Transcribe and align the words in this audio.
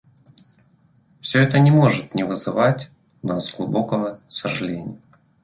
Все 1.21 1.43
это 1.43 1.59
не 1.59 1.69
может 1.69 2.15
не 2.15 2.23
вызывать 2.23 2.89
у 3.21 3.27
нас 3.27 3.53
глубокого 3.55 4.19
сожаления. 4.27 4.97